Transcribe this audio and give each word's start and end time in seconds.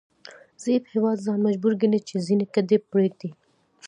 ضعیف 0.63 0.83
هیواد 0.93 1.17
ځان 1.25 1.39
مجبور 1.47 1.73
ګڼي 1.81 1.99
چې 2.07 2.15
ځینې 2.27 2.45
ګټې 2.55 2.77
پریږدي 2.91 3.29